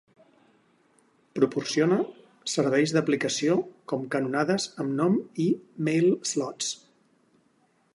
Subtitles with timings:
[1.39, 1.99] Proporciona
[2.55, 3.61] serveis d'aplicació
[3.93, 5.49] com canonades amb nom i
[5.91, 6.77] MailSlots.